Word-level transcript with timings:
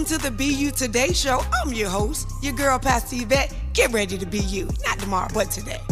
Welcome 0.00 0.18
to 0.18 0.30
the 0.30 0.44
You 0.44 0.70
Today 0.70 1.12
show. 1.12 1.42
I'm 1.62 1.74
your 1.74 1.90
host, 1.90 2.32
your 2.40 2.54
girl, 2.54 2.78
Pastor 2.78 3.16
Yvette. 3.16 3.54
Get 3.74 3.92
ready 3.92 4.16
to 4.16 4.24
be 4.24 4.38
you. 4.38 4.66
Not 4.86 4.98
tomorrow, 4.98 5.28
but 5.34 5.50
today. 5.50 5.82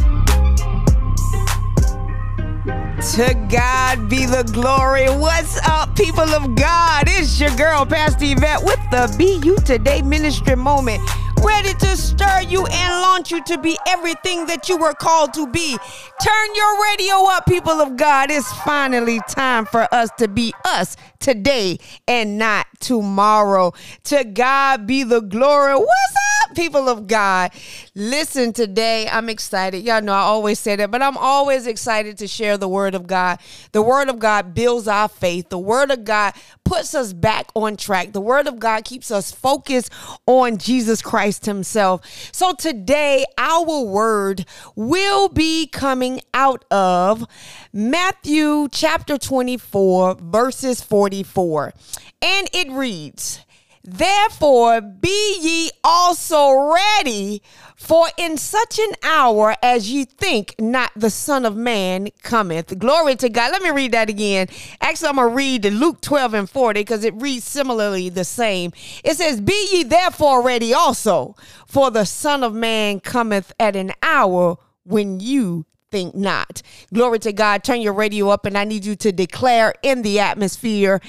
To 3.18 3.46
God 3.50 4.08
be 4.08 4.24
the 4.24 4.48
glory. 4.50 5.08
What's 5.08 5.60
up, 5.68 5.94
people 5.94 6.22
of 6.22 6.56
God? 6.56 7.04
It's 7.06 7.38
your 7.38 7.54
girl, 7.56 7.84
Pastor 7.84 8.24
Yvette, 8.24 8.64
with 8.64 8.80
the 8.90 9.14
You 9.44 9.56
Today 9.58 10.00
ministry 10.00 10.56
moment 10.56 11.02
ready 11.44 11.74
to 11.74 11.96
stir 11.96 12.42
you 12.48 12.66
and 12.66 13.02
launch 13.02 13.30
you 13.30 13.42
to 13.44 13.58
be 13.58 13.78
everything 13.86 14.46
that 14.46 14.68
you 14.68 14.76
were 14.76 14.94
called 14.94 15.34
to 15.34 15.46
be. 15.46 15.76
Turn 16.22 16.54
your 16.54 16.82
radio 16.84 17.26
up, 17.28 17.46
people 17.46 17.80
of 17.80 17.96
God. 17.96 18.30
It's 18.30 18.52
finally 18.62 19.20
time 19.28 19.66
for 19.66 19.92
us 19.92 20.10
to 20.18 20.28
be 20.28 20.54
us 20.64 20.96
today 21.20 21.78
and 22.06 22.38
not 22.38 22.66
tomorrow. 22.80 23.72
To 24.04 24.24
God 24.24 24.86
be 24.86 25.02
the 25.02 25.20
glory. 25.20 25.74
What's 25.74 26.16
up, 26.37 26.37
people 26.54 26.88
of 26.88 27.06
God? 27.06 27.52
Listen, 27.94 28.52
today 28.52 29.08
I'm 29.08 29.28
excited. 29.28 29.84
Y'all 29.84 30.02
know 30.02 30.12
I 30.12 30.20
always 30.20 30.58
say 30.58 30.76
that, 30.76 30.90
but 30.90 31.02
I'm 31.02 31.16
always 31.16 31.66
excited 31.66 32.18
to 32.18 32.28
share 32.28 32.56
the 32.56 32.68
word 32.68 32.94
of 32.94 33.06
God. 33.06 33.38
The 33.72 33.82
word 33.82 34.08
of 34.08 34.18
God 34.18 34.54
builds 34.54 34.88
our 34.88 35.08
faith. 35.08 35.48
The 35.48 35.58
word 35.58 35.90
of 35.90 36.04
God 36.04 36.34
puts 36.64 36.94
us 36.94 37.12
back 37.12 37.50
on 37.54 37.76
track. 37.76 38.12
The 38.12 38.20
word 38.20 38.46
of 38.46 38.58
God 38.58 38.84
keeps 38.84 39.10
us 39.10 39.32
focused 39.32 39.92
on 40.26 40.58
Jesus 40.58 41.02
Christ 41.02 41.46
himself. 41.46 42.04
So 42.32 42.52
today 42.52 43.24
our 43.36 43.82
word 43.82 44.44
will 44.76 45.28
be 45.28 45.66
coming 45.66 46.20
out 46.34 46.64
of 46.70 47.26
Matthew 47.72 48.68
chapter 48.70 49.18
24 49.18 50.16
verses 50.20 50.82
44. 50.82 51.72
And 52.20 52.48
it 52.52 52.70
reads, 52.70 53.44
Therefore, 53.90 54.82
be 54.82 55.38
ye 55.40 55.70
also 55.82 56.74
ready, 56.74 57.40
for 57.74 58.08
in 58.18 58.36
such 58.36 58.78
an 58.78 58.92
hour 59.02 59.56
as 59.62 59.90
ye 59.90 60.04
think 60.04 60.54
not 60.58 60.92
the 60.94 61.08
Son 61.08 61.46
of 61.46 61.56
Man 61.56 62.08
cometh. 62.22 62.78
Glory 62.78 63.16
to 63.16 63.30
God. 63.30 63.50
Let 63.50 63.62
me 63.62 63.70
read 63.70 63.92
that 63.92 64.10
again. 64.10 64.48
Actually, 64.82 65.08
I'm 65.08 65.14
going 65.16 65.30
to 65.30 65.34
read 65.34 65.62
the 65.62 65.70
Luke 65.70 66.02
12 66.02 66.34
and 66.34 66.50
40 66.50 66.80
because 66.80 67.02
it 67.02 67.14
reads 67.14 67.44
similarly 67.44 68.10
the 68.10 68.24
same. 68.24 68.72
It 69.04 69.16
says, 69.16 69.40
Be 69.40 69.68
ye 69.72 69.84
therefore 69.84 70.42
ready 70.42 70.74
also, 70.74 71.34
for 71.66 71.90
the 71.90 72.04
Son 72.04 72.44
of 72.44 72.52
Man 72.52 73.00
cometh 73.00 73.54
at 73.58 73.74
an 73.74 73.92
hour 74.02 74.58
when 74.84 75.18
you 75.20 75.64
think 75.90 76.14
not. 76.14 76.60
Glory 76.92 77.20
to 77.20 77.32
God. 77.32 77.64
Turn 77.64 77.80
your 77.80 77.94
radio 77.94 78.28
up, 78.28 78.44
and 78.44 78.58
I 78.58 78.64
need 78.64 78.84
you 78.84 78.96
to 78.96 79.12
declare 79.12 79.72
in 79.82 80.02
the 80.02 80.20
atmosphere, 80.20 81.00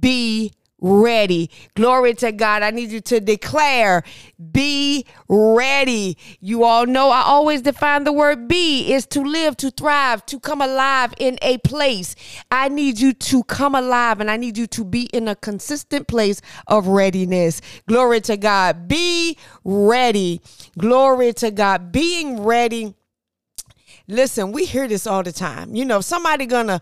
Be 0.00 0.52
ready. 0.82 1.50
Glory 1.74 2.12
to 2.14 2.32
God. 2.32 2.62
I 2.62 2.70
need 2.70 2.90
you 2.90 3.00
to 3.02 3.20
declare, 3.20 4.02
be 4.50 5.06
ready. 5.28 6.18
You 6.40 6.64
all 6.64 6.84
know 6.84 7.10
I 7.10 7.22
always 7.22 7.62
define 7.62 8.04
the 8.04 8.12
word 8.12 8.48
be 8.48 8.92
is 8.92 9.06
to 9.06 9.22
live, 9.22 9.56
to 9.58 9.70
thrive, 9.70 10.26
to 10.26 10.40
come 10.40 10.60
alive 10.60 11.14
in 11.18 11.38
a 11.40 11.58
place. 11.58 12.14
I 12.50 12.68
need 12.68 12.98
you 12.98 13.12
to 13.14 13.44
come 13.44 13.74
alive 13.74 14.20
and 14.20 14.30
I 14.30 14.36
need 14.36 14.58
you 14.58 14.66
to 14.68 14.84
be 14.84 15.04
in 15.12 15.28
a 15.28 15.36
consistent 15.36 16.08
place 16.08 16.42
of 16.66 16.88
readiness. 16.88 17.60
Glory 17.86 18.20
to 18.22 18.36
God. 18.36 18.88
Be 18.88 19.38
ready. 19.64 20.40
Glory 20.76 21.32
to 21.34 21.50
God. 21.50 21.92
Being 21.92 22.42
ready. 22.42 22.94
Listen, 24.08 24.50
we 24.52 24.64
hear 24.64 24.88
this 24.88 25.06
all 25.06 25.22
the 25.22 25.32
time. 25.32 25.76
You 25.76 25.84
know, 25.84 26.00
somebody 26.00 26.44
gonna 26.46 26.80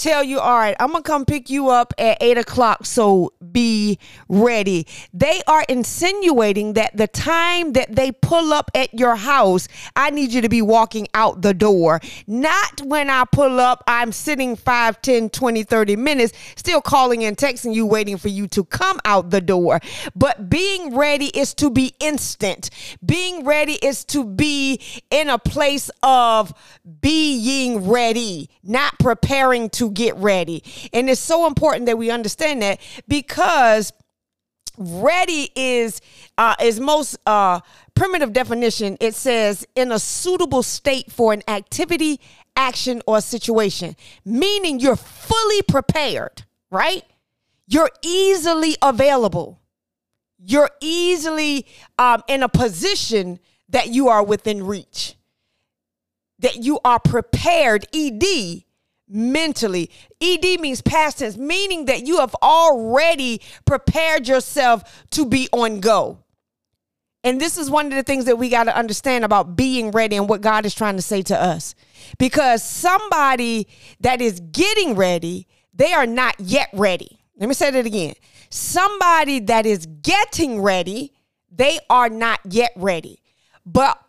tell 0.00 0.24
you, 0.24 0.40
all 0.40 0.58
right, 0.58 0.74
I'm 0.80 0.92
gonna 0.92 1.02
come 1.02 1.24
pick 1.24 1.50
you 1.50 1.68
up 1.68 1.92
at 1.98 2.18
eight 2.20 2.38
o'clock, 2.38 2.86
so 2.86 3.32
be 3.52 3.98
ready. 4.28 4.86
They 5.12 5.42
are 5.46 5.64
insinuating 5.68 6.72
that 6.74 6.96
the 6.96 7.06
time 7.06 7.72
that 7.72 7.94
they 7.94 8.12
pull 8.12 8.52
up 8.52 8.70
at 8.74 8.92
your 8.94 9.16
house, 9.16 9.68
I 9.94 10.10
need 10.10 10.32
you 10.32 10.40
to 10.40 10.48
be 10.48 10.62
walking 10.62 11.06
out 11.14 11.42
the 11.42 11.52
door. 11.52 12.00
Not 12.26 12.82
when 12.82 13.10
I 13.10 13.24
pull 13.30 13.60
up, 13.60 13.84
I'm 13.86 14.12
sitting 14.12 14.56
5, 14.56 15.02
10, 15.02 15.30
20, 15.30 15.62
30 15.64 15.96
minutes, 15.96 16.32
still 16.56 16.80
calling 16.80 17.24
and 17.24 17.36
texting 17.36 17.74
you, 17.74 17.84
waiting 17.86 18.16
for 18.16 18.28
you 18.28 18.48
to 18.48 18.64
come 18.64 18.98
out 19.04 19.30
the 19.30 19.40
door. 19.40 19.80
But 20.14 20.48
being 20.48 20.96
ready 20.96 21.26
is 21.26 21.52
to 21.54 21.70
be 21.70 21.94
instant. 22.00 22.70
Being 23.04 23.44
ready 23.44 23.74
is 23.74 24.04
to 24.06 24.24
be 24.24 24.80
in 25.10 25.28
a 25.28 25.38
place 25.38 25.90
of 26.02 26.54
being 27.00 27.88
ready, 27.88 28.48
not 28.62 28.98
preparing 28.98 29.68
to 29.70 29.89
get 29.94 30.16
ready. 30.16 30.62
And 30.92 31.10
it's 31.10 31.20
so 31.20 31.46
important 31.46 31.86
that 31.86 31.98
we 31.98 32.10
understand 32.10 32.62
that 32.62 32.80
because 33.08 33.92
ready 34.76 35.50
is 35.54 36.00
uh, 36.38 36.56
is 36.60 36.80
most 36.80 37.18
uh, 37.26 37.60
primitive 37.94 38.32
definition. 38.32 38.96
It 39.00 39.14
says 39.14 39.66
in 39.76 39.92
a 39.92 39.98
suitable 39.98 40.62
state 40.62 41.12
for 41.12 41.32
an 41.32 41.42
activity, 41.46 42.20
action, 42.56 43.02
or 43.06 43.20
situation, 43.20 43.94
meaning 44.24 44.80
you're 44.80 44.96
fully 44.96 45.62
prepared. 45.62 46.44
Right? 46.70 47.04
You're 47.66 47.90
easily 48.02 48.76
available. 48.82 49.60
You're 50.38 50.70
easily 50.80 51.66
um, 51.98 52.22
in 52.26 52.42
a 52.42 52.48
position 52.48 53.38
that 53.68 53.88
you 53.88 54.08
are 54.08 54.24
within 54.24 54.66
reach. 54.66 55.14
That 56.38 56.56
you 56.56 56.80
are 56.84 56.98
prepared. 56.98 57.86
Ed 57.94 58.24
mentally. 59.10 59.90
ED 60.20 60.60
means 60.60 60.80
past 60.80 61.18
tense, 61.18 61.36
meaning 61.36 61.86
that 61.86 62.06
you 62.06 62.18
have 62.18 62.34
already 62.42 63.40
prepared 63.64 64.28
yourself 64.28 65.06
to 65.10 65.26
be 65.26 65.48
on 65.52 65.80
go. 65.80 66.24
And 67.22 67.40
this 67.40 67.58
is 67.58 67.70
one 67.70 67.86
of 67.86 67.92
the 67.92 68.02
things 68.02 68.24
that 68.24 68.36
we 68.36 68.48
got 68.48 68.64
to 68.64 68.76
understand 68.76 69.24
about 69.24 69.54
being 69.54 69.90
ready 69.90 70.16
and 70.16 70.28
what 70.28 70.40
God 70.40 70.64
is 70.64 70.74
trying 70.74 70.96
to 70.96 71.02
say 71.02 71.22
to 71.22 71.40
us. 71.40 71.74
Because 72.18 72.62
somebody 72.62 73.68
that 74.00 74.22
is 74.22 74.40
getting 74.40 74.94
ready, 74.94 75.46
they 75.74 75.92
are 75.92 76.06
not 76.06 76.34
yet 76.40 76.70
ready. 76.72 77.18
Let 77.36 77.48
me 77.48 77.54
say 77.54 77.70
that 77.70 77.86
again. 77.86 78.14
Somebody 78.50 79.40
that 79.40 79.66
is 79.66 79.86
getting 79.86 80.62
ready, 80.62 81.12
they 81.50 81.78
are 81.90 82.08
not 82.08 82.40
yet 82.48 82.72
ready. 82.76 83.22
But 83.66 84.02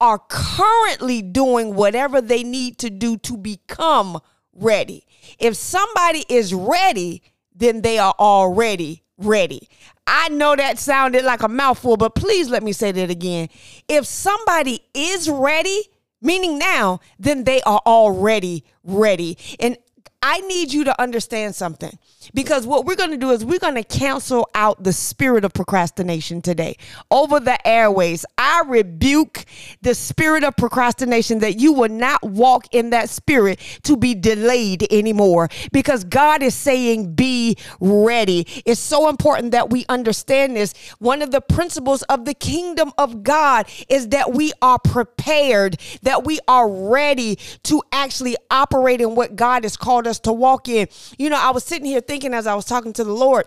are 0.00 0.18
currently 0.28 1.22
doing 1.22 1.74
whatever 1.74 2.20
they 2.20 2.42
need 2.42 2.78
to 2.78 2.90
do 2.90 3.16
to 3.18 3.36
become 3.36 4.18
ready. 4.52 5.06
If 5.38 5.56
somebody 5.56 6.24
is 6.28 6.54
ready, 6.54 7.22
then 7.54 7.82
they 7.82 7.98
are 7.98 8.14
already 8.18 9.02
ready. 9.18 9.68
I 10.06 10.28
know 10.30 10.56
that 10.56 10.78
sounded 10.78 11.24
like 11.24 11.42
a 11.42 11.48
mouthful, 11.48 11.96
but 11.96 12.14
please 12.14 12.48
let 12.48 12.62
me 12.62 12.72
say 12.72 12.90
that 12.92 13.10
again. 13.10 13.48
If 13.88 14.06
somebody 14.06 14.80
is 14.94 15.28
ready, 15.28 15.82
meaning 16.22 16.58
now, 16.58 17.00
then 17.18 17.44
they 17.44 17.60
are 17.62 17.80
already 17.86 18.64
ready. 18.82 19.38
And 19.60 19.76
I 20.22 20.40
need 20.40 20.70
you 20.70 20.84
to 20.84 21.00
understand 21.00 21.54
something 21.54 21.98
because 22.34 22.66
what 22.66 22.84
we're 22.84 22.96
going 22.96 23.10
to 23.12 23.16
do 23.16 23.30
is 23.30 23.42
we're 23.42 23.58
going 23.58 23.76
to 23.76 23.84
cancel 23.84 24.46
out 24.54 24.82
the 24.82 24.92
spirit 24.92 25.46
of 25.46 25.54
procrastination 25.54 26.42
today 26.42 26.76
over 27.10 27.40
the 27.40 27.66
airways. 27.66 28.26
I 28.36 28.62
rebuke 28.66 29.46
the 29.80 29.94
spirit 29.94 30.44
of 30.44 30.56
procrastination 30.58 31.38
that 31.38 31.58
you 31.58 31.72
will 31.72 31.88
not 31.88 32.22
walk 32.22 32.66
in 32.72 32.90
that 32.90 33.08
spirit 33.08 33.60
to 33.84 33.96
be 33.96 34.14
delayed 34.14 34.86
anymore 34.92 35.48
because 35.72 36.04
God 36.04 36.42
is 36.42 36.54
saying, 36.54 37.14
be 37.14 37.56
ready. 37.80 38.46
It's 38.66 38.80
so 38.80 39.08
important 39.08 39.52
that 39.52 39.70
we 39.70 39.86
understand 39.88 40.54
this. 40.54 40.74
One 40.98 41.22
of 41.22 41.30
the 41.30 41.40
principles 41.40 42.02
of 42.02 42.26
the 42.26 42.34
kingdom 42.34 42.92
of 42.98 43.22
God 43.22 43.70
is 43.88 44.08
that 44.08 44.32
we 44.34 44.52
are 44.60 44.78
prepared, 44.78 45.80
that 46.02 46.24
we 46.24 46.40
are 46.46 46.70
ready 46.70 47.36
to 47.62 47.82
actually 47.90 48.36
operate 48.50 49.00
in 49.00 49.14
what 49.14 49.34
God 49.34 49.64
has 49.64 49.78
called 49.78 50.06
us 50.06 50.09
us 50.10 50.20
to 50.20 50.32
walk 50.32 50.68
in. 50.68 50.88
You 51.18 51.30
know, 51.30 51.38
I 51.40 51.50
was 51.50 51.64
sitting 51.64 51.86
here 51.86 52.00
thinking 52.02 52.34
as 52.34 52.46
I 52.46 52.54
was 52.54 52.66
talking 52.66 52.92
to 52.94 53.04
the 53.04 53.12
Lord. 53.12 53.46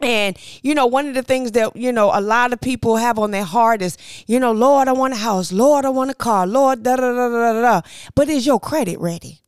And, 0.00 0.36
you 0.62 0.74
know, 0.74 0.86
one 0.86 1.06
of 1.06 1.14
the 1.14 1.22
things 1.22 1.52
that, 1.52 1.76
you 1.76 1.92
know, 1.92 2.10
a 2.12 2.20
lot 2.20 2.52
of 2.52 2.60
people 2.60 2.96
have 2.96 3.18
on 3.18 3.30
their 3.30 3.44
heart 3.44 3.80
is, 3.80 3.96
you 4.26 4.40
know, 4.40 4.52
Lord, 4.52 4.88
I 4.88 4.92
want 4.92 5.14
a 5.14 5.18
house. 5.18 5.52
Lord, 5.52 5.84
I 5.84 5.90
want 5.90 6.10
a 6.10 6.14
car. 6.14 6.46
Lord, 6.46 6.82
da 6.82 6.96
da 6.96 7.12
da 7.12 7.28
da 7.28 7.60
da. 7.60 7.80
But 8.14 8.28
is 8.28 8.44
your 8.44 8.58
credit 8.58 8.98
ready? 8.98 9.44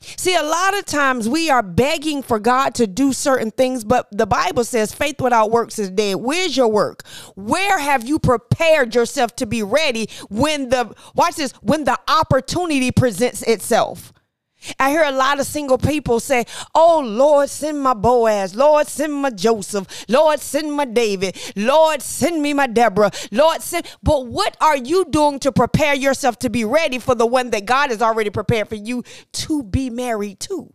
See, 0.00 0.36
a 0.36 0.42
lot 0.42 0.78
of 0.78 0.84
times 0.84 1.28
we 1.28 1.50
are 1.50 1.62
begging 1.62 2.22
for 2.22 2.38
God 2.38 2.74
to 2.76 2.86
do 2.86 3.12
certain 3.12 3.50
things, 3.50 3.82
but 3.82 4.06
the 4.12 4.26
Bible 4.26 4.62
says 4.62 4.94
faith 4.94 5.20
without 5.20 5.50
works 5.50 5.78
is 5.78 5.90
dead. 5.90 6.16
Where's 6.16 6.56
your 6.56 6.68
work? 6.68 7.06
Where 7.34 7.78
have 7.78 8.06
you 8.06 8.18
prepared 8.18 8.94
yourself 8.94 9.34
to 9.36 9.46
be 9.46 9.62
ready 9.62 10.08
when 10.28 10.68
the, 10.68 10.94
watch 11.14 11.36
this, 11.36 11.52
when 11.62 11.84
the 11.84 11.98
opportunity 12.08 12.92
presents 12.92 13.42
itself? 13.42 14.12
I 14.78 14.90
hear 14.90 15.04
a 15.04 15.12
lot 15.12 15.40
of 15.40 15.46
single 15.46 15.78
people 15.78 16.20
say, 16.20 16.44
Oh 16.74 17.00
Lord, 17.04 17.48
send 17.48 17.80
my 17.80 17.94
Boaz. 17.94 18.54
Lord, 18.54 18.86
send 18.86 19.12
my 19.14 19.30
Joseph. 19.30 20.04
Lord, 20.08 20.40
send 20.40 20.72
my 20.72 20.84
David. 20.84 21.36
Lord, 21.56 22.02
send 22.02 22.42
me 22.42 22.52
my 22.52 22.66
Deborah. 22.66 23.10
Lord, 23.30 23.62
send. 23.62 23.86
But 24.02 24.26
what 24.26 24.56
are 24.60 24.76
you 24.76 25.04
doing 25.06 25.38
to 25.40 25.52
prepare 25.52 25.94
yourself 25.94 26.38
to 26.40 26.50
be 26.50 26.64
ready 26.64 26.98
for 26.98 27.14
the 27.14 27.26
one 27.26 27.50
that 27.50 27.66
God 27.66 27.90
has 27.90 28.02
already 28.02 28.30
prepared 28.30 28.68
for 28.68 28.74
you 28.74 29.04
to 29.32 29.62
be 29.62 29.90
married 29.90 30.40
to? 30.40 30.72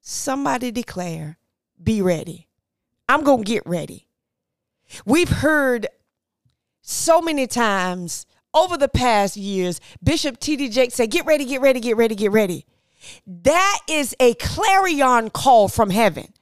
Somebody 0.00 0.70
declare, 0.70 1.38
Be 1.82 2.02
ready. 2.02 2.48
I'm 3.08 3.24
going 3.24 3.44
to 3.44 3.52
get 3.52 3.66
ready. 3.66 4.06
We've 5.04 5.28
heard 5.28 5.86
so 6.82 7.20
many 7.20 7.46
times 7.46 8.26
over 8.54 8.76
the 8.76 8.88
past 8.88 9.36
years, 9.36 9.80
Bishop 10.02 10.38
T.D. 10.38 10.68
Jakes 10.70 10.94
say, 10.94 11.06
Get 11.06 11.26
ready, 11.26 11.44
get 11.44 11.60
ready, 11.60 11.80
get 11.80 11.96
ready, 11.96 12.14
get 12.14 12.32
ready. 12.32 12.66
That 13.26 13.78
is 13.88 14.14
a 14.20 14.34
clarion 14.34 15.30
call 15.30 15.68
from 15.68 15.90
heaven 15.90 16.32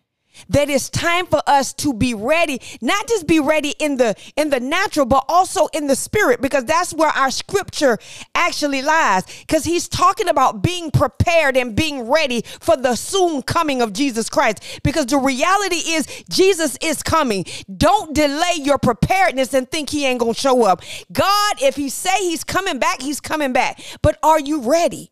that 0.48 0.68
it's 0.70 0.88
time 0.88 1.26
for 1.26 1.42
us 1.46 1.72
to 1.72 1.92
be 1.92 2.14
ready 2.14 2.60
not 2.80 3.06
just 3.08 3.26
be 3.26 3.40
ready 3.40 3.74
in 3.78 3.96
the 3.96 4.14
in 4.36 4.50
the 4.50 4.60
natural 4.60 5.06
but 5.06 5.24
also 5.28 5.66
in 5.68 5.86
the 5.86 5.96
spirit 5.96 6.40
because 6.40 6.64
that's 6.64 6.92
where 6.94 7.10
our 7.10 7.30
scripture 7.30 7.98
actually 8.34 8.82
lies. 8.82 9.24
Because 9.40 9.64
he's 9.64 9.88
talking 9.88 10.28
about 10.28 10.62
being 10.62 10.90
prepared 10.90 11.56
and 11.56 11.74
being 11.74 12.08
ready 12.08 12.42
for 12.60 12.76
the 12.76 12.94
soon 12.94 13.42
coming 13.42 13.82
of 13.82 13.92
Jesus 13.92 14.28
Christ. 14.28 14.80
Because 14.82 15.06
the 15.06 15.18
reality 15.18 15.76
is 15.76 16.06
Jesus 16.28 16.78
is 16.82 17.02
coming. 17.02 17.44
Don't 17.76 18.14
delay 18.14 18.54
your 18.56 18.78
preparedness 18.78 19.54
and 19.54 19.70
think 19.70 19.90
he 19.90 20.06
ain't 20.06 20.20
to 20.20 20.34
show 20.34 20.64
up. 20.64 20.82
God 21.12 21.62
if 21.62 21.76
he 21.76 21.88
say 21.88 22.16
he's 22.20 22.44
coming 22.44 22.78
back 22.78 23.00
he's 23.00 23.20
coming 23.20 23.52
back. 23.52 23.80
But 24.02 24.18
are 24.22 24.40
you 24.40 24.60
ready 24.60 25.10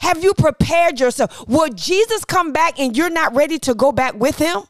have 0.00 0.22
you 0.22 0.34
prepared 0.34 1.00
yourself? 1.00 1.46
Will 1.48 1.68
Jesus 1.68 2.24
come 2.24 2.52
back 2.52 2.78
and 2.78 2.96
you're 2.96 3.10
not 3.10 3.34
ready 3.34 3.58
to 3.60 3.74
go 3.74 3.92
back 3.92 4.14
with 4.14 4.38
him? 4.38 4.62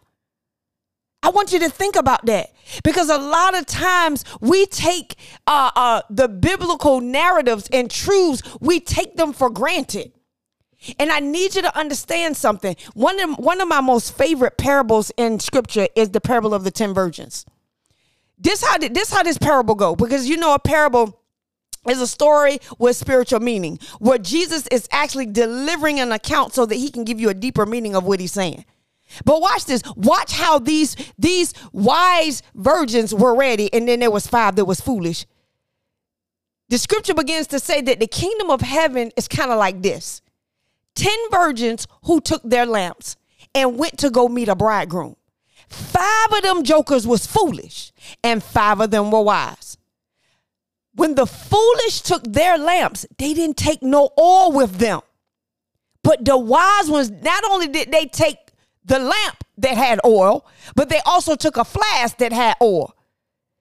I 1.22 1.30
want 1.30 1.52
you 1.52 1.58
to 1.60 1.69
think 1.69 1.96
about 1.96 2.26
that 2.26 2.52
because 2.84 3.10
a 3.10 3.19
lot 3.19 3.58
of 3.58 3.66
times 3.66 4.25
we 4.40 4.66
take 4.66 5.16
uh, 5.46 5.70
uh, 5.75 6.02
the 6.10 6.28
biblical 6.28 7.00
narratives 7.00 7.69
and 7.72 7.90
truths, 7.90 8.42
we 8.60 8.78
take 8.78 9.16
them 9.16 9.32
for 9.32 9.50
granted. 9.50 10.12
And 11.00 11.10
I 11.10 11.19
need 11.19 11.56
you 11.56 11.62
to 11.62 11.76
understand 11.76 12.36
something. 12.36 12.76
One 12.94 13.19
of, 13.19 13.38
one 13.38 13.60
of 13.60 13.66
my 13.66 13.80
most 13.80 14.16
favorite 14.16 14.56
parables 14.58 15.10
in 15.16 15.40
scripture 15.40 15.88
is 15.96 16.10
the 16.10 16.20
parable 16.20 16.54
of 16.54 16.62
the 16.62 16.70
10 16.70 16.94
virgins. 16.94 17.44
This 18.40 18.62
how 18.62 18.78
this 18.78 19.12
how 19.12 19.25
this 19.25 19.36
parable 19.36 19.75
go 19.75 19.96
because 19.96 20.28
you 20.28 20.36
know 20.36 20.54
a 20.54 20.60
parable 20.60 21.17
is 21.88 22.00
a 22.00 22.06
story 22.06 22.58
with 22.78 22.96
spiritual 22.96 23.40
meaning 23.40 23.78
where 23.98 24.19
Jesus 24.19 24.66
is 24.69 24.88
actually 24.90 25.26
delivering 25.26 26.00
an 26.00 26.12
account 26.12 26.52
so 26.54 26.66
that 26.66 26.75
he 26.75 26.90
can 26.90 27.04
give 27.04 27.20
you 27.20 27.28
a 27.28 27.34
deeper 27.34 27.66
meaning 27.66 27.94
of 27.94 28.04
what 28.04 28.20
he's 28.20 28.32
saying. 28.32 28.64
But 29.25 29.40
watch 29.40 29.64
this. 29.64 29.82
Watch 29.96 30.32
how 30.32 30.58
these 30.58 30.96
these 31.19 31.54
wise 31.72 32.42
virgins 32.54 33.14
were 33.14 33.34
ready 33.34 33.72
and 33.72 33.88
then 33.88 34.00
there 34.00 34.10
was 34.10 34.26
five 34.26 34.56
that 34.56 34.66
was 34.66 34.80
foolish. 34.80 35.26
The 36.69 36.78
scripture 36.78 37.14
begins 37.14 37.46
to 37.48 37.58
say 37.58 37.80
that 37.80 38.00
the 38.00 38.06
kingdom 38.06 38.50
of 38.50 38.60
heaven 38.60 39.10
is 39.16 39.26
kind 39.26 39.50
of 39.50 39.58
like 39.58 39.82
this. 39.82 40.20
10 40.96 41.12
virgins 41.30 41.86
who 42.04 42.20
took 42.20 42.42
their 42.42 42.66
lamps 42.66 43.16
and 43.54 43.78
went 43.78 43.98
to 43.98 44.10
go 44.10 44.28
meet 44.28 44.48
a 44.48 44.54
bridegroom. 44.54 45.16
Five 45.69 46.32
of 46.32 46.42
them 46.42 46.64
jokers 46.64 47.06
was 47.06 47.26
foolish 47.26 47.92
and 48.25 48.42
five 48.42 48.80
of 48.80 48.90
them 48.90 49.10
were 49.10 49.22
wise. 49.22 49.67
When 50.98 51.14
the 51.14 51.26
foolish 51.26 52.00
took 52.00 52.24
their 52.24 52.58
lamps, 52.58 53.06
they 53.18 53.32
didn't 53.32 53.56
take 53.56 53.84
no 53.84 54.10
oil 54.18 54.50
with 54.50 54.78
them. 54.78 55.00
But 56.02 56.24
the 56.24 56.36
wise 56.36 56.90
ones, 56.90 57.08
not 57.08 57.44
only 57.44 57.68
did 57.68 57.92
they 57.92 58.06
take 58.06 58.50
the 58.84 58.98
lamp 58.98 59.44
that 59.58 59.76
had 59.76 60.00
oil, 60.04 60.44
but 60.74 60.88
they 60.88 60.98
also 61.06 61.36
took 61.36 61.56
a 61.56 61.64
flask 61.64 62.16
that 62.18 62.32
had 62.32 62.56
oil. 62.60 62.96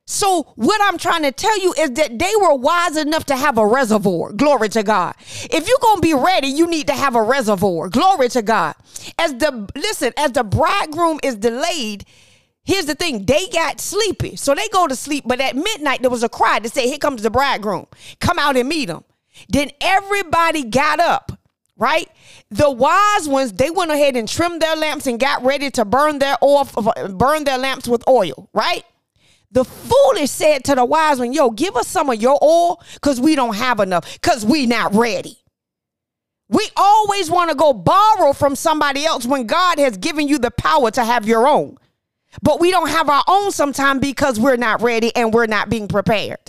So, 0.07 0.51
what 0.55 0.81
I'm 0.81 0.97
trying 0.97 1.21
to 1.23 1.31
tell 1.31 1.59
you 1.59 1.75
is 1.77 1.91
that 1.91 2.17
they 2.17 2.31
were 2.41 2.55
wise 2.55 2.97
enough 2.97 3.25
to 3.25 3.35
have 3.35 3.59
a 3.59 3.67
reservoir. 3.67 4.31
Glory 4.31 4.69
to 4.69 4.81
God. 4.81 5.13
If 5.19 5.67
you're 5.67 5.77
going 5.79 5.97
to 5.97 6.01
be 6.01 6.15
ready, 6.15 6.47
you 6.47 6.65
need 6.65 6.87
to 6.87 6.93
have 6.93 7.15
a 7.15 7.21
reservoir. 7.21 7.89
Glory 7.89 8.29
to 8.29 8.41
God. 8.41 8.73
As 9.19 9.35
the, 9.35 9.69
listen, 9.75 10.11
as 10.17 10.31
the 10.31 10.43
bridegroom 10.43 11.19
is 11.21 11.35
delayed, 11.35 12.03
Here's 12.67 12.85
the 12.85 12.95
thing, 12.95 13.23
they 13.23 13.47
got 13.47 13.79
sleepy. 13.79 14.35
So 14.35 14.53
they 14.53 14.67
go 14.73 14.87
to 14.87 14.95
sleep, 14.95 15.23
but 15.25 15.39
at 15.39 15.55
midnight 15.55 16.01
there 16.01 16.11
was 16.11 16.21
a 16.21 16.27
cry 16.27 16.59
to 16.59 16.67
say, 16.67 16.89
Here 16.89 16.97
comes 16.97 17.23
the 17.23 17.31
bridegroom. 17.31 17.87
Come 18.19 18.37
out 18.37 18.57
and 18.57 18.67
meet 18.67 18.89
him. 18.89 19.05
Then 19.47 19.71
everybody 19.79 20.65
got 20.65 20.99
up, 20.99 21.31
right? 21.77 22.09
The 22.51 22.69
wise 22.69 23.29
ones, 23.29 23.53
they 23.53 23.69
went 23.69 23.91
ahead 23.91 24.17
and 24.17 24.27
trimmed 24.27 24.61
their 24.61 24.75
lamps 24.75 25.07
and 25.07 25.17
got 25.17 25.45
ready 25.45 25.71
to 25.71 25.85
burn 25.85 26.19
their 26.19 26.35
oil, 26.43 26.67
burn 27.13 27.45
their 27.45 27.57
lamps 27.57 27.87
with 27.87 28.05
oil, 28.05 28.49
right? 28.51 28.83
The 29.51 29.63
foolish 29.63 30.29
said 30.29 30.65
to 30.65 30.75
the 30.75 30.83
wise 30.83 31.19
one, 31.19 31.31
Yo, 31.31 31.51
give 31.51 31.77
us 31.77 31.87
some 31.87 32.09
of 32.09 32.21
your 32.21 32.37
oil 32.43 32.83
because 32.95 33.21
we 33.21 33.35
don't 33.35 33.55
have 33.55 33.79
enough, 33.79 34.11
because 34.15 34.45
we 34.45 34.65
not 34.65 34.93
ready. 34.93 35.37
We 36.49 36.67
always 36.75 37.31
want 37.31 37.49
to 37.49 37.55
go 37.55 37.71
borrow 37.71 38.33
from 38.33 38.57
somebody 38.57 39.05
else 39.05 39.25
when 39.25 39.47
God 39.47 39.79
has 39.79 39.95
given 39.95 40.27
you 40.27 40.37
the 40.37 40.51
power 40.51 40.91
to 40.91 41.05
have 41.05 41.25
your 41.25 41.47
own. 41.47 41.77
But 42.41 42.59
we 42.59 42.71
don't 42.71 42.89
have 42.89 43.09
our 43.09 43.23
own 43.27 43.51
sometimes 43.51 44.01
because 44.01 44.39
we're 44.39 44.57
not 44.57 44.81
ready 44.81 45.15
and 45.15 45.33
we're 45.33 45.47
not 45.47 45.69
being 45.69 45.87
prepared. 45.87 46.39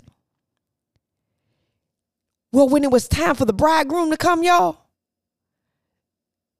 Well, 2.53 2.69
when 2.69 2.85
it 2.85 2.91
was 2.91 3.09
time 3.09 3.35
for 3.35 3.45
the 3.45 3.53
bridegroom 3.53 4.11
to 4.11 4.17
come, 4.17 4.43
y'all, 4.43 4.79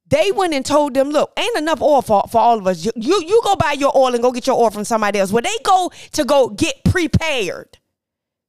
they 0.07 0.31
went 0.31 0.53
and 0.53 0.65
told 0.65 0.93
them, 0.93 1.09
look, 1.09 1.31
ain't 1.37 1.57
enough 1.57 1.81
oil 1.81 2.01
for, 2.01 2.23
for 2.31 2.39
all 2.39 2.57
of 2.57 2.65
us. 2.65 2.83
You, 2.83 2.91
you, 2.95 3.23
you 3.27 3.41
go 3.43 3.55
buy 3.55 3.73
your 3.73 3.95
oil 3.95 4.13
and 4.13 4.23
go 4.23 4.31
get 4.31 4.47
your 4.47 4.59
oil 4.59 4.71
from 4.71 4.83
somebody 4.83 5.19
else. 5.19 5.31
Well, 5.31 5.43
they 5.43 5.63
go 5.63 5.91
to 6.13 6.25
go 6.25 6.49
get 6.49 6.83
prepared. 6.83 7.77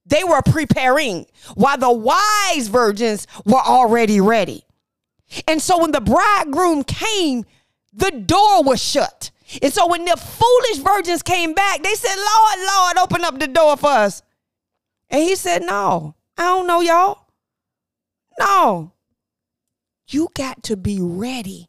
They 0.07 0.25
were 0.25 0.43
preparing 0.43 1.27
while 1.55 1.77
the 1.79 1.93
wise 1.93 2.69
virgins 2.69 3.27
were 3.45 3.61
already 3.61 4.21
ready. 4.21 4.65
And 5.47 5.61
so 5.61 5.79
when 5.81 5.93
the 5.93 6.01
bridegroom 6.01 6.85
came, 6.85 7.45
the 7.93 8.11
door 8.11 8.63
was 8.63 8.83
shut. 8.83 9.31
And 9.63 9.73
so 9.73 9.87
when 9.89 10.05
the 10.05 10.17
foolish 10.17 10.79
virgins 10.79 11.23
came 11.23 11.55
back, 11.55 11.83
they 11.83 11.95
said, 11.95 12.15
Lord, 12.15 12.59
Lord, 12.67 12.97
open 12.99 13.25
up 13.25 13.39
the 13.39 13.49
door 13.49 13.77
for 13.77 13.91
us. 13.91 14.23
And 15.09 15.23
he 15.23 15.35
said, 15.35 15.63
No, 15.63 16.15
I 16.37 16.43
don't 16.43 16.67
know 16.67 16.81
y'all. 16.81 17.27
No. 18.39 18.93
You 20.09 20.29
got 20.35 20.63
to 20.65 20.77
be 20.77 20.99
ready 21.01 21.69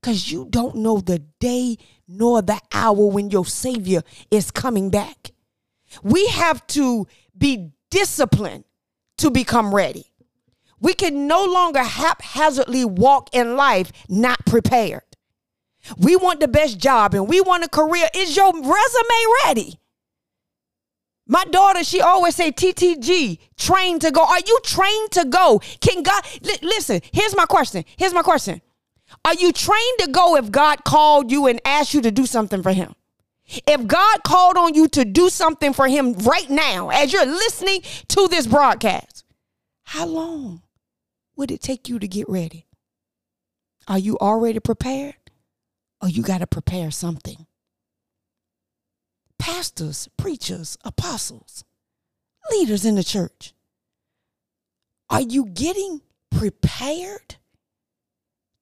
because 0.00 0.30
you 0.30 0.46
don't 0.48 0.76
know 0.76 0.98
the 1.00 1.20
day 1.40 1.76
nor 2.08 2.42
the 2.42 2.60
hour 2.72 3.06
when 3.06 3.30
your 3.30 3.44
Savior 3.44 4.02
is 4.30 4.50
coming 4.50 4.90
back. 4.90 5.32
We 6.02 6.26
have 6.28 6.66
to 6.68 7.06
be 7.36 7.72
disciplined 7.90 8.64
to 9.18 9.30
become 9.30 9.74
ready. 9.74 10.06
We 10.80 10.94
can 10.94 11.26
no 11.26 11.44
longer 11.44 11.82
haphazardly 11.82 12.84
walk 12.84 13.30
in 13.32 13.56
life 13.56 13.92
not 14.08 14.44
prepared. 14.46 15.02
We 15.96 16.16
want 16.16 16.40
the 16.40 16.48
best 16.48 16.78
job 16.78 17.14
and 17.14 17.28
we 17.28 17.40
want 17.40 17.64
a 17.64 17.68
career. 17.68 18.08
Is 18.14 18.36
your 18.36 18.52
resume 18.52 19.24
ready? 19.44 19.80
My 21.26 21.44
daughter, 21.44 21.84
she 21.84 22.00
always 22.00 22.34
say 22.34 22.50
TTG, 22.50 23.38
trained 23.56 24.00
to 24.00 24.10
go. 24.10 24.24
Are 24.24 24.40
you 24.44 24.58
trained 24.64 25.12
to 25.12 25.24
go? 25.24 25.60
Can 25.80 26.02
God 26.02 26.24
li- 26.42 26.58
listen? 26.62 27.00
Here's 27.12 27.36
my 27.36 27.46
question. 27.46 27.84
Here's 27.96 28.12
my 28.12 28.22
question. 28.22 28.60
Are 29.24 29.34
you 29.34 29.52
trained 29.52 29.98
to 30.00 30.10
go 30.10 30.36
if 30.36 30.50
God 30.50 30.84
called 30.84 31.30
you 31.30 31.46
and 31.46 31.60
asked 31.64 31.94
you 31.94 32.02
to 32.02 32.10
do 32.10 32.26
something 32.26 32.62
for 32.62 32.72
him? 32.72 32.94
If 33.66 33.86
God 33.86 34.22
called 34.24 34.56
on 34.56 34.74
you 34.74 34.88
to 34.88 35.04
do 35.04 35.28
something 35.28 35.72
for 35.72 35.88
him 35.88 36.14
right 36.14 36.48
now, 36.48 36.90
as 36.90 37.12
you're 37.12 37.26
listening 37.26 37.82
to 38.08 38.28
this 38.28 38.46
broadcast, 38.46 39.24
how 39.84 40.06
long 40.06 40.62
would 41.36 41.50
it 41.50 41.60
take 41.60 41.88
you 41.88 41.98
to 41.98 42.08
get 42.08 42.28
ready? 42.28 42.66
Are 43.88 43.98
you 43.98 44.18
already 44.18 44.60
prepared? 44.60 45.14
Or 46.02 46.08
you 46.08 46.22
got 46.22 46.38
to 46.38 46.46
prepare 46.46 46.90
something. 46.90 47.46
Pastors, 49.38 50.08
preachers, 50.16 50.76
apostles, 50.84 51.64
leaders 52.50 52.84
in 52.84 52.94
the 52.94 53.04
church, 53.04 53.54
are 55.08 55.22
you 55.22 55.46
getting 55.46 56.02
prepared 56.30 57.36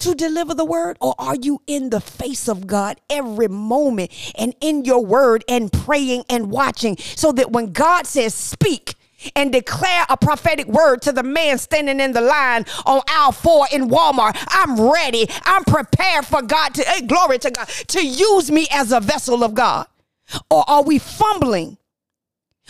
to 0.00 0.14
deliver 0.14 0.54
the 0.54 0.64
word 0.64 0.96
or 1.00 1.14
are 1.18 1.34
you 1.34 1.60
in 1.66 1.90
the 1.90 2.00
face 2.00 2.48
of 2.48 2.66
God 2.66 3.00
every 3.10 3.48
moment 3.48 4.12
and 4.36 4.54
in 4.60 4.84
your 4.84 5.04
word 5.04 5.44
and 5.48 5.72
praying 5.72 6.24
and 6.30 6.50
watching 6.50 6.96
so 6.96 7.32
that 7.32 7.50
when 7.50 7.72
God 7.72 8.06
says 8.06 8.34
speak, 8.34 8.94
and 9.34 9.52
declare 9.52 10.06
a 10.08 10.16
prophetic 10.16 10.66
word 10.66 11.02
to 11.02 11.12
the 11.12 11.22
man 11.22 11.58
standing 11.58 12.00
in 12.00 12.12
the 12.12 12.20
line 12.20 12.64
on 12.86 13.00
aisle 13.08 13.32
four 13.32 13.66
in 13.72 13.88
Walmart. 13.88 14.36
I'm 14.48 14.80
ready. 14.80 15.26
I'm 15.44 15.64
prepared 15.64 16.26
for 16.26 16.42
God 16.42 16.74
to, 16.74 16.84
hey, 16.84 17.06
glory 17.06 17.38
to 17.38 17.50
God, 17.50 17.68
to 17.68 18.06
use 18.06 18.50
me 18.50 18.66
as 18.70 18.92
a 18.92 19.00
vessel 19.00 19.44
of 19.44 19.54
God. 19.54 19.86
Or 20.50 20.64
are 20.68 20.82
we 20.82 20.98
fumbling 20.98 21.78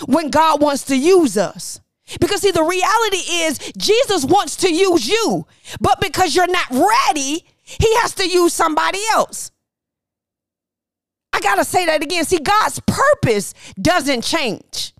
when 0.06 0.30
God 0.30 0.60
wants 0.62 0.84
to 0.84 0.96
use 0.96 1.36
us? 1.36 1.80
Because 2.20 2.40
see, 2.40 2.52
the 2.52 2.62
reality 2.62 3.16
is 3.16 3.58
Jesus 3.76 4.24
wants 4.24 4.56
to 4.56 4.72
use 4.72 5.06
you, 5.06 5.46
but 5.80 6.00
because 6.00 6.34
you're 6.34 6.46
not 6.46 6.70
ready, 6.70 7.44
he 7.62 7.96
has 7.96 8.14
to 8.14 8.26
use 8.26 8.54
somebody 8.54 9.00
else. 9.12 9.50
I 11.32 11.40
got 11.40 11.56
to 11.56 11.64
say 11.64 11.84
that 11.86 12.02
again. 12.02 12.24
See, 12.24 12.38
God's 12.38 12.80
purpose 12.80 13.52
doesn't 13.80 14.22
change. 14.22 14.94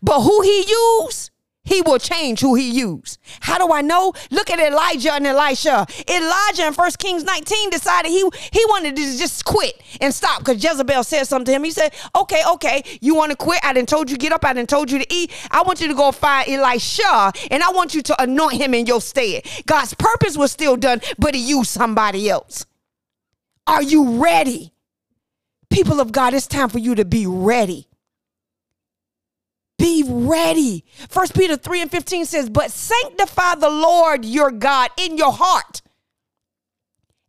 But 0.00 0.22
who 0.22 0.40
he 0.42 0.64
used, 0.68 1.30
he 1.64 1.80
will 1.82 1.98
change 1.98 2.40
who 2.40 2.56
he 2.56 2.70
use. 2.70 3.18
How 3.40 3.56
do 3.56 3.72
I 3.72 3.82
know? 3.82 4.12
Look 4.32 4.50
at 4.50 4.58
Elijah 4.58 5.14
and 5.14 5.26
Elisha. 5.26 5.86
Elijah 6.08 6.66
in 6.66 6.74
1 6.74 6.90
Kings 6.98 7.22
19 7.22 7.70
decided 7.70 8.08
he, 8.08 8.28
he 8.52 8.64
wanted 8.68 8.96
to 8.96 9.02
just 9.16 9.44
quit 9.44 9.80
and 10.00 10.12
stop 10.12 10.40
because 10.40 10.62
Jezebel 10.62 11.04
said 11.04 11.24
something 11.24 11.46
to 11.46 11.52
him. 11.52 11.64
He 11.64 11.70
said, 11.70 11.94
okay, 12.16 12.42
okay, 12.54 12.82
you 13.00 13.14
want 13.14 13.30
to 13.30 13.36
quit? 13.36 13.60
I 13.62 13.72
didn't 13.72 13.88
told 13.88 14.10
you 14.10 14.16
get 14.16 14.32
up. 14.32 14.44
I 14.44 14.54
didn't 14.54 14.70
told 14.70 14.90
you 14.90 14.98
to 14.98 15.06
eat. 15.14 15.30
I 15.52 15.62
want 15.62 15.80
you 15.80 15.86
to 15.88 15.94
go 15.94 16.10
find 16.10 16.48
Elisha 16.48 17.32
and 17.50 17.62
I 17.62 17.70
want 17.70 17.94
you 17.94 18.02
to 18.02 18.22
anoint 18.22 18.54
him 18.54 18.74
in 18.74 18.86
your 18.86 19.00
stead. 19.00 19.46
God's 19.66 19.94
purpose 19.94 20.36
was 20.36 20.50
still 20.50 20.76
done, 20.76 21.00
but 21.16 21.34
he 21.34 21.40
used 21.40 21.70
somebody 21.70 22.28
else. 22.28 22.66
Are 23.68 23.82
you 23.82 24.20
ready? 24.22 24.72
People 25.70 26.00
of 26.00 26.10
God, 26.10 26.34
it's 26.34 26.48
time 26.48 26.68
for 26.68 26.78
you 26.78 26.96
to 26.96 27.04
be 27.04 27.24
ready. 27.26 27.88
Be 29.82 30.04
ready. 30.06 30.84
First 31.08 31.34
Peter 31.34 31.56
3 31.56 31.82
and 31.82 31.90
15 31.90 32.24
says, 32.24 32.48
But 32.48 32.70
sanctify 32.70 33.56
the 33.56 33.68
Lord 33.68 34.24
your 34.24 34.52
God 34.52 34.90
in 34.96 35.18
your 35.18 35.32
heart 35.32 35.82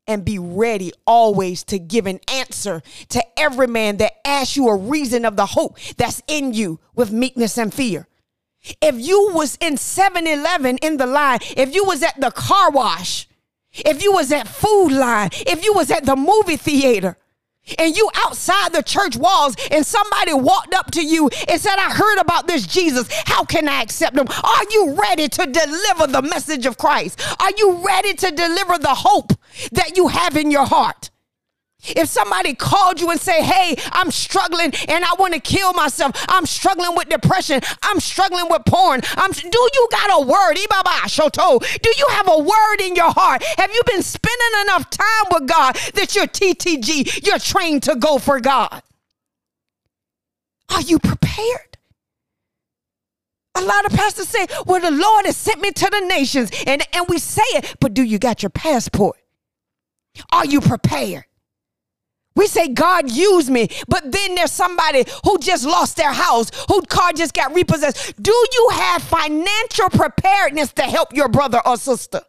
and 0.06 0.24
be 0.24 0.38
ready 0.38 0.92
always 1.08 1.64
to 1.64 1.80
give 1.80 2.06
an 2.06 2.20
answer 2.32 2.84
to 3.10 3.24
every 3.40 3.66
man 3.66 3.98
that 3.98 4.14
asks 4.24 4.56
you 4.56 4.68
a 4.68 4.76
reason 4.76 5.26
of 5.26 5.36
the 5.36 5.48
hope 5.48 5.80
that's 5.98 6.22
in 6.28 6.54
you 6.54 6.80
with 6.94 7.12
meekness 7.12 7.58
and 7.58 7.74
fear. 7.74 8.08
If 8.84 9.00
you 9.00 9.32
was 9.34 9.58
in 9.60 9.74
7-Eleven 9.74 10.78
in 10.78 10.98
the 10.98 11.08
line, 11.08 11.40
if 11.58 11.74
you 11.74 11.84
was 11.86 12.04
at 12.04 12.22
the 12.22 12.30
car 12.30 12.70
wash, 12.70 13.28
if 13.72 14.04
you 14.04 14.12
was 14.12 14.32
at 14.32 14.48
food 14.48 14.90
line, 14.90 15.32
if 15.34 15.66
you 15.66 15.74
was 15.74 15.90
at 15.90 16.06
the 16.06 16.16
movie 16.16 16.58
theater, 16.58 17.18
and 17.78 17.96
you 17.96 18.10
outside 18.16 18.74
the 18.74 18.84
church 18.84 19.16
walls 19.16 19.56
and 19.72 19.86
somebody 19.86 20.34
walked 20.34 20.74
up 20.74 20.92
to 20.92 21.04
you 21.04 21.30
and 21.48 21.60
said, 21.60 21.76
I 21.78 21.92
heard 21.92 22.20
about 22.20 22.48
this 22.48 22.66
Jesus. 22.68 23.08
How 23.26 23.44
can 23.44 23.68
I 23.68 23.82
accept 23.82 24.18
him? 24.18 24.28
Are 24.28 24.64
you 24.72 24.96
ready 25.00 25.28
to 25.30 25.46
deliver 25.46 26.08
the 26.08 26.22
message 26.22 26.66
of 26.66 26.78
Christ? 26.78 27.22
Are 27.40 27.52
you 27.58 27.86
ready 27.86 28.14
to 28.14 28.32
deliver 28.32 28.78
the 28.78 28.94
hope 28.96 29.34
that 29.72 29.98
you 29.98 30.08
have 30.10 30.36
in 30.36 30.52
your 30.52 30.66
heart? 30.66 31.10
If 31.86 32.10
somebody 32.10 32.54
called 32.54 33.00
you 33.00 33.10
and 33.10 33.20
say, 33.20 33.44
"Hey, 33.44 33.76
I'm 33.92 34.12
struggling 34.12 34.74
and 34.88 35.04
I 35.04 35.14
want 35.20 35.34
to 35.34 35.40
kill 35.40 35.74
myself. 35.74 36.16
I'm 36.30 36.46
struggling 36.46 36.96
with 36.96 37.10
depression. 37.10 37.62
I'm 37.82 38.00
struggling 38.00 38.50
with 38.50 38.66
porn." 38.66 39.02
I'm 39.18 39.32
do 39.32 39.70
you 39.74 39.88
got 39.92 40.22
a 40.22 40.26
word? 40.26 40.58
Shoto. 41.08 41.60
Do 41.82 41.92
you 41.98 42.08
have 42.10 42.28
a 42.28 42.38
word 42.38 42.82
in 42.82 42.96
your 42.96 43.12
heart? 43.12 43.44
Have 43.58 43.72
you 43.74 43.82
been 43.86 44.02
spending 44.02 44.62
enough 44.64 44.90
time 44.90 45.26
with 45.32 45.48
God 45.48 45.76
that 45.96 46.16
you're 46.16 46.28
TTG, 46.28 47.26
you're 47.26 47.40
trained 47.40 47.84
to 47.84 47.96
go 47.96 48.18
for 48.18 48.40
God? 48.40 48.82
Are 50.70 50.82
you 50.82 51.00
prepared? 51.00 51.78
A 53.56 53.62
lot 53.62 53.86
of 53.86 53.92
pastors 53.92 54.28
say, 54.28 54.48
Well, 54.66 54.82
the 54.82 54.92
Lord 54.92 55.26
has 55.26 55.38
sent 55.38 55.62
me 55.62 55.72
to 55.72 55.90
the 55.90 56.02
nations. 56.02 56.50
And, 56.66 56.84
and 56.94 57.06
we 57.08 57.20
say 57.20 57.44
it, 57.54 57.76
but 57.80 57.94
do 57.94 58.02
you 58.02 58.18
got 58.18 58.42
your 58.42 58.50
passport? 58.50 59.18
Are 60.32 60.46
you 60.46 60.62
prepared? 60.62 61.26
We 62.36 62.48
say 62.48 62.68
God 62.68 63.12
use 63.12 63.50
me, 63.50 63.70
but 63.88 64.12
then 64.12 64.36
there's 64.36 64.52
somebody 64.52 65.06
who 65.24 65.38
just 65.38 65.66
lost 65.66 65.98
their 65.98 66.12
house, 66.12 66.50
whose 66.68 66.86
car 66.88 67.14
just 67.14 67.34
got 67.34 67.54
repossessed. 67.54 68.22
Do 68.22 68.32
you 68.32 68.70
have 68.74 69.04
financial 69.04 69.90
preparedness 69.90 70.74
to 70.74 70.84
help 70.84 71.14
your 71.14 71.28
brother 71.28 71.62
or 71.66 71.78
sister? 71.78 72.22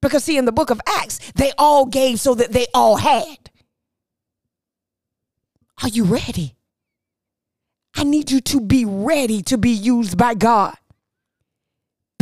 Because, 0.00 0.24
see, 0.24 0.36
in 0.36 0.44
the 0.44 0.52
book 0.52 0.70
of 0.70 0.80
Acts, 0.86 1.18
they 1.34 1.52
all 1.58 1.86
gave 1.86 2.20
so 2.20 2.34
that 2.34 2.52
they 2.52 2.66
all 2.74 2.96
had. 2.96 3.50
Are 5.82 5.88
you 5.88 6.04
ready? 6.04 6.56
I 7.94 8.04
need 8.04 8.30
you 8.30 8.40
to 8.40 8.60
be 8.60 8.84
ready 8.84 9.42
to 9.42 9.58
be 9.58 9.70
used 9.70 10.16
by 10.16 10.34
God. 10.34 10.76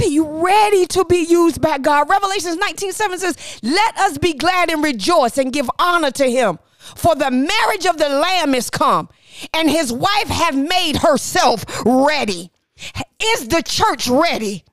Be 0.06 0.20
ready 0.20 0.86
to 0.86 1.04
be 1.04 1.26
used 1.28 1.60
by 1.60 1.78
God. 1.78 2.08
Revelations 2.08 2.56
19 2.56 2.92
7 2.92 3.18
says, 3.18 3.58
Let 3.60 3.96
us 3.96 4.18
be 4.18 4.34
glad 4.34 4.70
and 4.70 4.84
rejoice 4.84 5.36
and 5.36 5.52
give 5.52 5.68
honor 5.80 6.12
to 6.12 6.30
him. 6.30 6.60
For 6.78 7.16
the 7.16 7.32
marriage 7.32 7.86
of 7.86 7.98
the 7.98 8.08
Lamb 8.08 8.54
is 8.54 8.70
come, 8.70 9.08
and 9.52 9.68
his 9.68 9.92
wife 9.92 10.28
have 10.28 10.56
made 10.56 10.98
herself 10.98 11.64
ready. 11.84 12.52
Is 13.20 13.48
the 13.48 13.64
church 13.66 14.06
ready? 14.06 14.64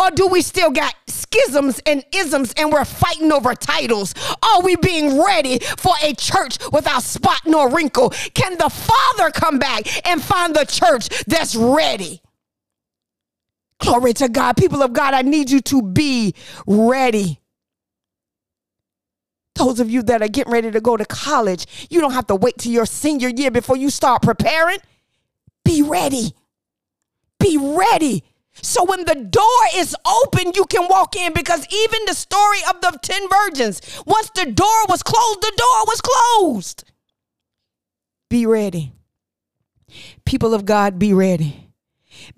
Or 0.00 0.10
do 0.10 0.26
we 0.26 0.42
still 0.42 0.70
got 0.72 0.96
schisms 1.06 1.80
and 1.86 2.04
isms 2.12 2.54
and 2.56 2.72
we're 2.72 2.84
fighting 2.84 3.30
over 3.30 3.54
titles? 3.54 4.14
Are 4.42 4.62
we 4.62 4.74
being 4.74 5.22
ready 5.22 5.60
for 5.60 5.94
a 6.02 6.12
church 6.12 6.58
without 6.72 7.04
spot 7.04 7.42
nor 7.46 7.70
wrinkle? 7.70 8.10
Can 8.34 8.58
the 8.58 8.68
Father 8.68 9.30
come 9.30 9.60
back 9.60 10.08
and 10.08 10.20
find 10.20 10.56
the 10.56 10.64
church 10.64 11.08
that's 11.26 11.54
ready? 11.54 12.20
Glory 13.84 14.14
to 14.14 14.28
God. 14.28 14.56
People 14.56 14.82
of 14.82 14.92
God, 14.92 15.14
I 15.14 15.22
need 15.22 15.50
you 15.50 15.60
to 15.62 15.82
be 15.82 16.34
ready. 16.66 17.40
Those 19.56 19.78
of 19.78 19.90
you 19.90 20.02
that 20.04 20.22
are 20.22 20.28
getting 20.28 20.52
ready 20.52 20.70
to 20.70 20.80
go 20.80 20.96
to 20.96 21.04
college, 21.04 21.66
you 21.90 22.00
don't 22.00 22.12
have 22.12 22.26
to 22.28 22.34
wait 22.34 22.58
till 22.58 22.72
your 22.72 22.86
senior 22.86 23.28
year 23.28 23.50
before 23.50 23.76
you 23.76 23.90
start 23.90 24.22
preparing. 24.22 24.78
Be 25.64 25.82
ready. 25.82 26.32
Be 27.38 27.56
ready. 27.58 28.24
So 28.62 28.84
when 28.84 29.04
the 29.04 29.14
door 29.14 29.44
is 29.74 29.94
open, 30.06 30.52
you 30.54 30.64
can 30.64 30.88
walk 30.88 31.16
in 31.16 31.32
because 31.34 31.66
even 31.72 32.00
the 32.06 32.14
story 32.14 32.58
of 32.68 32.80
the 32.80 32.98
10 33.02 33.28
virgins, 33.28 33.80
once 34.06 34.30
the 34.34 34.46
door 34.46 34.86
was 34.88 35.02
closed, 35.02 35.40
the 35.40 35.52
door 35.56 35.84
was 35.86 36.00
closed. 36.00 36.84
Be 38.30 38.46
ready. 38.46 38.92
People 40.24 40.54
of 40.54 40.64
God, 40.64 40.98
be 40.98 41.12
ready. 41.12 41.63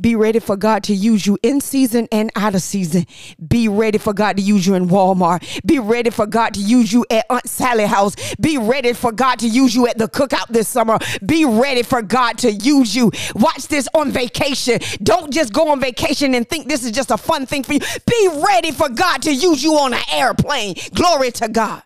Be 0.00 0.14
ready 0.14 0.38
for 0.38 0.56
God 0.56 0.82
to 0.84 0.94
use 0.94 1.26
you 1.26 1.38
in 1.42 1.60
season 1.60 2.08
and 2.12 2.30
out 2.36 2.54
of 2.54 2.62
season. 2.62 3.06
Be 3.46 3.68
ready 3.68 3.98
for 3.98 4.12
God 4.12 4.36
to 4.36 4.42
use 4.42 4.66
you 4.66 4.74
in 4.74 4.88
Walmart. 4.88 5.60
Be 5.64 5.78
ready 5.78 6.10
for 6.10 6.26
God 6.26 6.54
to 6.54 6.60
use 6.60 6.92
you 6.92 7.04
at 7.10 7.24
Aunt 7.30 7.48
Sally 7.48 7.84
house. 7.84 8.14
Be 8.36 8.58
ready 8.58 8.92
for 8.92 9.12
God 9.12 9.38
to 9.40 9.48
use 9.48 9.74
you 9.74 9.86
at 9.86 9.98
the 9.98 10.08
cookout 10.08 10.48
this 10.48 10.68
summer. 10.68 10.98
Be 11.24 11.44
ready 11.44 11.82
for 11.82 12.02
God 12.02 12.38
to 12.38 12.52
use 12.52 12.94
you. 12.94 13.10
Watch 13.34 13.68
this 13.68 13.88
on 13.94 14.10
vacation. 14.10 14.80
Don't 15.02 15.32
just 15.32 15.52
go 15.52 15.68
on 15.68 15.80
vacation 15.80 16.34
and 16.34 16.48
think 16.48 16.68
this 16.68 16.84
is 16.84 16.92
just 16.92 17.10
a 17.10 17.16
fun 17.16 17.46
thing 17.46 17.62
for 17.62 17.74
you. 17.74 17.80
Be 18.06 18.42
ready 18.46 18.72
for 18.72 18.88
God 18.88 19.22
to 19.22 19.32
use 19.32 19.62
you 19.62 19.74
on 19.78 19.94
an 19.94 20.02
airplane. 20.12 20.74
Glory 20.94 21.30
to 21.32 21.48
God. 21.48 21.82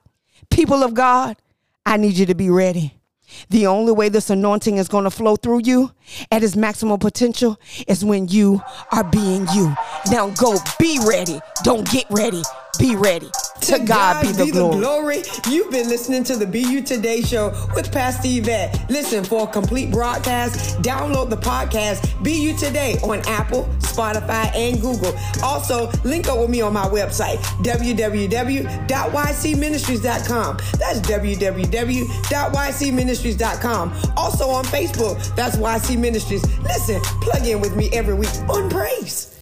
People 0.50 0.82
of 0.82 0.94
God, 0.94 1.36
I 1.86 1.96
need 1.96 2.14
you 2.14 2.26
to 2.26 2.34
be 2.34 2.50
ready. 2.50 2.99
The 3.50 3.66
only 3.66 3.92
way 3.92 4.08
this 4.08 4.30
anointing 4.30 4.76
is 4.76 4.88
going 4.88 5.04
to 5.04 5.10
flow 5.10 5.36
through 5.36 5.62
you 5.64 5.92
at 6.30 6.42
its 6.42 6.56
maximum 6.56 6.98
potential 6.98 7.58
is 7.86 8.04
when 8.04 8.28
you 8.28 8.62
are 8.92 9.04
being 9.04 9.46
you. 9.54 9.74
Now 10.10 10.30
go 10.30 10.56
be 10.78 10.98
ready. 11.04 11.40
Don't 11.62 11.88
get 11.90 12.06
ready. 12.10 12.42
Be 12.78 12.96
ready. 12.96 13.30
To, 13.62 13.78
God, 13.78 13.86
God, 13.86 14.22
be, 14.22 14.32
the, 14.32 14.44
be 14.46 14.50
glory. 14.50 14.74
the 14.74 14.80
glory. 14.80 15.22
You've 15.48 15.70
been 15.70 15.88
listening 15.88 16.24
to 16.24 16.36
the 16.36 16.46
BU 16.46 16.82
Today 16.82 17.22
Show 17.22 17.50
with 17.74 17.92
Pastor 17.92 18.26
Yvette. 18.28 18.90
Listen 18.90 19.22
for 19.22 19.46
a 19.48 19.52
complete 19.52 19.90
broadcast. 19.90 20.80
Download 20.82 21.28
the 21.30 21.36
podcast 21.36 22.02
BU 22.24 22.56
Today 22.58 22.96
on 23.02 23.20
Apple, 23.28 23.68
Spotify, 23.78 24.50
and 24.56 24.80
Google. 24.80 25.12
Also, 25.42 25.90
link 26.04 26.26
up 26.28 26.38
with 26.38 26.48
me 26.50 26.60
on 26.62 26.72
my 26.72 26.86
website, 26.86 27.36
www.ycministries.com. 27.62 30.56
That's 30.78 31.00
www.ycministries.com. 31.00 33.92
Also 34.16 34.48
on 34.48 34.64
Facebook, 34.64 35.34
that's 35.36 35.56
YC 35.56 35.98
Ministries. 35.98 36.42
Listen, 36.60 37.00
plug 37.20 37.46
in 37.46 37.60
with 37.60 37.76
me 37.76 37.90
every 37.92 38.14
week 38.14 38.30
on 38.48 38.70
Praise. 38.70 39.36